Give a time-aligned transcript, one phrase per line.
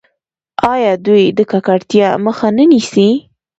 [0.73, 3.09] آیا دوی د ککړتیا مخه نه نیسي؟